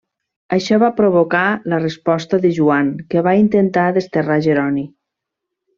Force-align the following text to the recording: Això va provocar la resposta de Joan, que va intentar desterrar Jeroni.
Això 0.55 0.77
va 0.83 0.87
provocar 0.99 1.43
la 1.73 1.79
resposta 1.83 2.41
de 2.47 2.53
Joan, 2.59 2.91
que 3.13 3.25
va 3.29 3.37
intentar 3.45 3.85
desterrar 3.99 4.43
Jeroni. 4.49 4.89